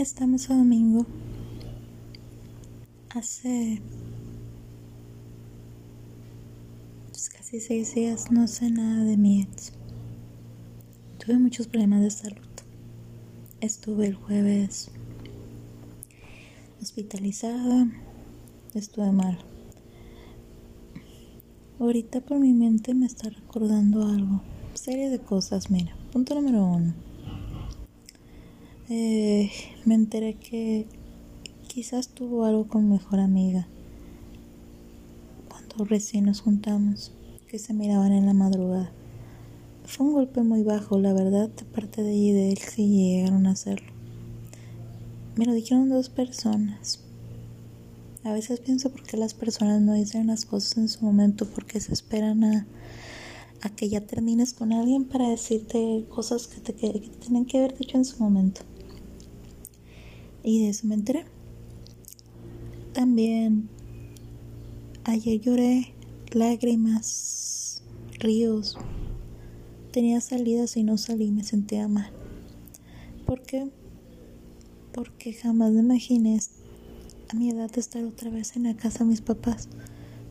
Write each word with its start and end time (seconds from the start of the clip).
Estamos 0.00 0.48
a 0.48 0.54
domingo. 0.54 1.04
Hace 3.10 3.82
pues, 7.08 7.28
casi 7.28 7.60
seis 7.60 7.94
días 7.94 8.32
no 8.32 8.48
sé 8.48 8.70
nada 8.70 9.04
de 9.04 9.18
mi 9.18 9.42
ex. 9.42 9.74
Tuve 11.18 11.38
muchos 11.38 11.68
problemas 11.68 12.00
de 12.00 12.10
salud. 12.10 12.48
Estuve 13.60 14.06
el 14.06 14.14
jueves 14.14 14.90
hospitalizada. 16.80 17.86
Estuve 18.72 19.12
mal. 19.12 19.36
Ahorita 21.78 22.22
por 22.22 22.38
mi 22.38 22.54
mente 22.54 22.94
me 22.94 23.04
está 23.04 23.28
recordando 23.28 24.06
algo. 24.06 24.40
Serie 24.72 25.10
de 25.10 25.18
cosas, 25.18 25.70
mira. 25.70 25.94
Punto 26.10 26.34
número 26.34 26.64
uno. 26.64 27.09
Eh, 28.92 29.52
me 29.84 29.94
enteré 29.94 30.34
que 30.34 30.84
quizás 31.68 32.08
tuvo 32.08 32.44
algo 32.44 32.66
con 32.66 32.88
mi 32.88 32.94
mejor 32.94 33.20
amiga 33.20 33.68
cuando 35.48 35.84
recién 35.84 36.24
nos 36.24 36.40
juntamos, 36.40 37.12
que 37.46 37.60
se 37.60 37.72
miraban 37.72 38.10
en 38.10 38.26
la 38.26 38.34
madrugada. 38.34 38.90
Fue 39.84 40.06
un 40.06 40.14
golpe 40.14 40.42
muy 40.42 40.64
bajo, 40.64 40.98
la 40.98 41.12
verdad, 41.12 41.48
de 41.48 41.64
parte 41.66 42.02
de 42.02 42.12
ella 42.12 42.30
y 42.30 42.32
de 42.32 42.50
él 42.50 42.58
si 42.58 42.88
llegaron 42.88 43.46
a 43.46 43.52
hacerlo. 43.52 43.92
Me 45.36 45.46
lo 45.46 45.52
dijeron 45.52 45.88
dos 45.88 46.08
personas. 46.08 47.04
A 48.24 48.32
veces 48.32 48.58
pienso 48.58 48.90
por 48.90 49.04
qué 49.04 49.16
las 49.16 49.34
personas 49.34 49.80
no 49.80 49.94
dicen 49.94 50.26
las 50.26 50.44
cosas 50.44 50.76
en 50.78 50.88
su 50.88 51.04
momento, 51.04 51.46
porque 51.46 51.78
se 51.78 51.92
esperan 51.92 52.42
a 52.42 52.66
a 53.62 53.68
que 53.68 53.88
ya 53.88 54.00
termines 54.00 54.52
con 54.52 54.72
alguien 54.72 55.04
para 55.04 55.28
decirte 55.28 56.06
cosas 56.08 56.46
que 56.46 56.60
te, 56.60 56.74
que, 56.74 57.00
tienen 57.20 57.44
que 57.44 57.58
haber 57.58 57.76
dicho 57.76 57.96
en 57.96 58.04
su 58.04 58.22
momento. 58.22 58.62
Y 60.42 60.64
de 60.64 60.70
eso 60.70 60.86
me 60.86 60.94
enteré. 60.94 61.24
También 62.92 63.68
ayer 65.04 65.40
lloré 65.40 65.94
lágrimas, 66.32 67.82
ríos. 68.18 68.76
Tenía 69.92 70.20
salidas 70.20 70.76
y 70.76 70.84
no 70.84 70.98
salí, 70.98 71.30
me 71.30 71.44
sentía 71.44 71.88
mal. 71.88 72.12
¿Por 73.26 73.42
qué? 73.42 73.70
Porque 74.92 75.32
jamás 75.32 75.72
me 75.72 75.80
imaginé 75.80 76.40
a 77.28 77.36
mi 77.36 77.50
edad 77.50 77.70
estar 77.76 78.04
otra 78.04 78.30
vez 78.30 78.56
en 78.56 78.64
la 78.64 78.76
casa 78.76 79.00
de 79.00 79.10
mis 79.10 79.20
papás. 79.20 79.68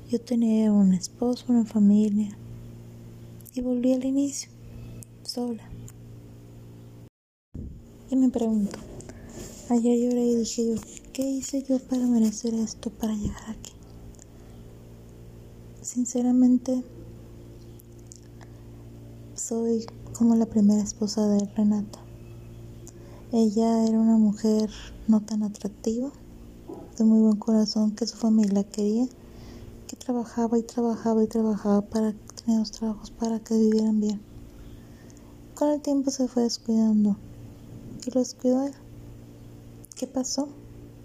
Yo 0.09 0.19
tenía 0.19 0.71
un 0.71 0.93
esposo, 0.93 1.45
una 1.49 1.65
familia, 1.65 2.35
y 3.53 3.61
volví 3.61 3.93
al 3.93 4.05
inicio, 4.05 4.49
sola. 5.23 5.69
Y 8.09 8.15
me 8.15 8.29
pregunto, 8.29 8.79
ayer 9.69 9.99
lloré 9.99 10.25
y 10.25 10.35
dije 10.35 10.65
yo, 10.67 10.81
¿qué 11.13 11.21
hice 11.21 11.63
yo 11.63 11.79
para 11.79 12.05
merecer 12.07 12.53
esto, 12.55 12.89
para 12.89 13.13
llegar 13.13 13.49
aquí? 13.49 13.73
Sinceramente, 15.81 16.83
soy 19.35 19.85
como 20.13 20.35
la 20.35 20.47
primera 20.47 20.81
esposa 20.81 21.27
de 21.27 21.45
Renata. 21.55 21.99
Ella 23.31 23.85
era 23.85 23.99
una 23.99 24.17
mujer 24.17 24.71
no 25.07 25.21
tan 25.21 25.43
atractiva, 25.43 26.11
de 26.97 27.03
muy 27.03 27.21
buen 27.21 27.37
corazón, 27.37 27.95
que 27.95 28.07
su 28.07 28.17
familia 28.17 28.63
quería, 28.63 29.07
que 29.87 29.95
trabajaba 29.95 30.57
y 30.57 30.63
trabajaba 30.63 31.23
y 31.23 31.27
trabajaba 31.27 31.81
para 31.81 32.15
los 32.47 32.71
trabajos 32.71 33.11
para 33.11 33.39
que 33.39 33.55
vivieran 33.55 33.99
bien. 33.99 34.19
Con 35.53 35.69
el 35.69 35.81
tiempo 35.81 36.09
se 36.09 36.27
fue 36.27 36.43
descuidando 36.43 37.17
y 38.05 38.11
lo 38.11 38.19
descuidó 38.19 38.65
él. 38.65 38.73
¿Qué 39.99 40.07
pasó? 40.07 40.47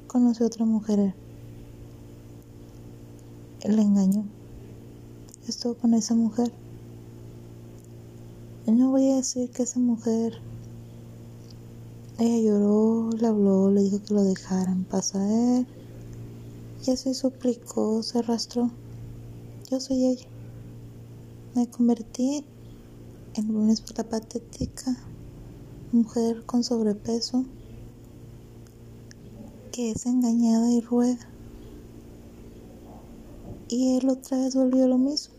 Conoció 0.06 0.44
a 0.44 0.46
otra 0.46 0.64
mujer. 0.64 1.16
Él 3.62 3.74
le 3.74 3.82
engañó. 3.82 4.24
Estuvo 5.48 5.74
con 5.74 5.94
esa 5.94 6.14
mujer. 6.14 6.52
No 8.68 8.92
voy 8.92 9.10
a 9.10 9.16
decir 9.16 9.50
que 9.50 9.64
esa 9.64 9.80
mujer 9.80 10.34
ella 12.20 12.38
lloró, 12.38 13.10
le 13.10 13.26
habló, 13.26 13.68
le 13.72 13.82
dijo 13.82 14.00
que 14.00 14.14
lo 14.14 14.22
dejaran 14.22 14.84
pasar. 14.84 15.66
Y 16.86 16.90
así 16.92 17.14
suplicó, 17.14 18.00
se 18.04 18.20
arrastró. 18.20 18.70
Yo 19.72 19.80
soy 19.80 20.04
ella. 20.04 20.28
Me 21.56 21.68
convertí 21.68 22.44
en 23.34 23.56
una 23.56 23.74
patética, 24.08 24.96
mujer 25.90 26.46
con 26.46 26.62
sobrepeso, 26.62 27.44
que 29.74 29.90
es 29.90 30.06
engañada 30.06 30.70
y 30.70 30.80
ruega. 30.80 31.26
Y 33.68 33.96
él 33.96 34.08
otra 34.08 34.38
vez 34.38 34.54
volvió 34.54 34.86
lo 34.86 34.98
mismo, 34.98 35.34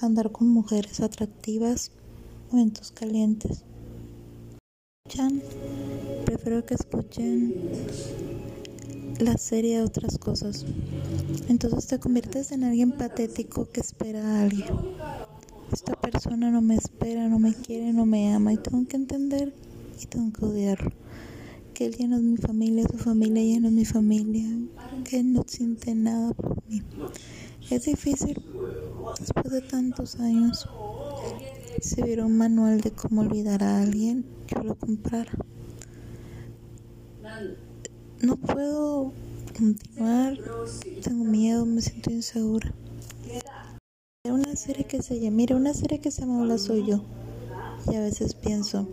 andar 0.00 0.32
con 0.32 0.48
mujeres 0.48 0.98
atractivas, 0.98 1.92
momentos 2.50 2.90
calientes. 2.90 3.62
prefiero 6.24 6.66
que 6.66 6.74
escuchen 6.74 7.54
la 9.20 9.38
serie 9.38 9.76
de 9.76 9.82
otras 9.84 10.18
cosas. 10.18 10.66
Entonces 11.48 11.86
te 11.86 12.00
conviertes 12.00 12.50
en 12.50 12.64
alguien 12.64 12.90
patético 12.90 13.70
que 13.70 13.78
espera 13.78 14.26
a 14.26 14.42
alguien. 14.42 14.74
Esta 15.72 15.94
persona 15.94 16.50
no 16.50 16.62
me 16.62 16.74
espera, 16.74 17.28
no 17.28 17.38
me 17.38 17.54
quiere, 17.54 17.92
no 17.92 18.06
me 18.06 18.34
ama 18.34 18.52
y 18.52 18.56
tengo 18.56 18.84
que 18.88 18.96
entender 18.96 19.54
y 20.02 20.06
tengo 20.06 20.32
que 20.32 20.46
odiarlo. 20.46 20.90
Que 21.80 21.86
él 21.86 21.96
ya 21.96 22.08
no 22.08 22.16
es 22.16 22.22
mi 22.22 22.36
familia, 22.36 22.84
su 22.92 22.98
familia 22.98 23.42
ya 23.42 23.58
no 23.58 23.68
es 23.68 23.72
mi 23.72 23.86
familia, 23.86 24.46
que 25.08 25.22
no 25.22 25.42
siente 25.46 25.94
nada 25.94 26.34
por 26.34 26.62
mí. 26.68 26.82
Es 27.70 27.86
difícil 27.86 28.38
después 29.18 29.50
de 29.50 29.62
tantos 29.62 30.20
años. 30.20 30.68
Si 31.80 32.02
hubiera 32.02 32.26
un 32.26 32.36
manual 32.36 32.82
de 32.82 32.90
cómo 32.90 33.22
olvidar 33.22 33.64
a 33.64 33.80
alguien, 33.80 34.26
yo 34.46 34.62
lo 34.62 34.74
comprara 34.74 35.32
no 38.20 38.36
puedo 38.36 39.14
continuar, 39.56 40.36
tengo 41.02 41.24
miedo, 41.24 41.64
me 41.64 41.80
siento 41.80 42.10
insegura. 42.10 42.74
Una 44.24 44.54
serie 44.54 44.84
que 44.84 45.00
se 45.00 45.18
llama, 45.18 45.36
mira, 45.36 45.56
una 45.56 45.72
serie 45.72 45.98
que 45.98 46.10
se 46.10 46.20
llama 46.20 46.42
Hola 46.42 46.58
Soy 46.58 46.86
Yo. 46.86 47.02
Y 47.90 47.94
a 47.94 48.00
veces 48.00 48.34
pienso, 48.34 48.86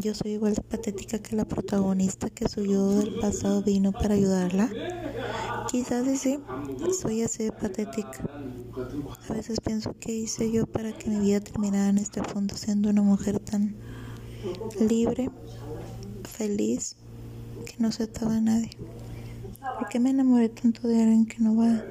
yo 0.00 0.14
soy 0.14 0.32
igual 0.32 0.54
de 0.54 0.62
patética 0.62 1.18
que 1.18 1.36
la 1.36 1.44
protagonista 1.44 2.30
que 2.30 2.48
su 2.48 2.64
yo 2.64 2.90
del 2.90 3.18
pasado 3.20 3.62
vino 3.62 3.92
para 3.92 4.14
ayudarla. 4.14 4.70
Quizás 5.70 6.06
sí, 6.18 6.38
soy 7.00 7.22
así 7.22 7.44
de 7.44 7.52
patética. 7.52 8.24
A 9.28 9.32
veces 9.32 9.60
pienso, 9.60 9.94
¿qué 10.00 10.14
hice 10.14 10.50
yo 10.50 10.66
para 10.66 10.92
que 10.92 11.10
mi 11.10 11.20
vida 11.20 11.40
terminara 11.40 11.88
en 11.88 11.98
este 11.98 12.22
fondo 12.22 12.56
siendo 12.56 12.90
una 12.90 13.02
mujer 13.02 13.38
tan 13.40 13.74
libre, 14.80 15.30
feliz? 16.24 16.96
que 17.64 17.74
no 17.78 17.92
se 17.92 18.04
ataba 18.04 18.36
a 18.36 18.40
nadie. 18.40 18.70
¿Por 19.78 19.88
qué 19.88 20.00
me 20.00 20.10
enamoré 20.10 20.48
tanto 20.48 20.88
de 20.88 21.00
alguien 21.02 21.26
que 21.26 21.38
no 21.40 21.56
va? 21.56 21.84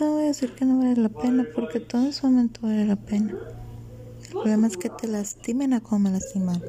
No 0.00 0.12
voy 0.12 0.24
a 0.24 0.26
decir 0.28 0.52
que 0.52 0.64
no 0.64 0.78
vale 0.78 0.96
la 0.96 1.08
pena, 1.08 1.44
porque 1.54 1.80
todo 1.80 2.02
en 2.02 2.12
su 2.12 2.26
momento 2.26 2.60
vale 2.62 2.84
la 2.84 2.96
pena. 2.96 3.34
El 4.22 4.30
problema 4.30 4.66
es 4.66 4.76
que 4.76 4.90
te 4.90 5.06
lastimen 5.06 5.72
a 5.72 5.80
como 5.80 6.00
me 6.00 6.10
lastiman. 6.10 6.60